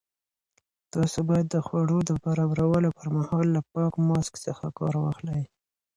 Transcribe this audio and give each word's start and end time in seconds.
تاسو 0.93 1.19
باید 1.29 1.47
د 1.49 1.55
خوړو 1.65 1.97
د 2.09 2.11
برابرولو 2.23 2.89
پر 2.97 3.07
مهال 3.15 3.45
له 3.55 3.61
پاک 3.73 3.93
ماسک 4.07 4.33
څخه 4.45 4.65
کار 4.77 4.95
واخلئ. 5.03 5.41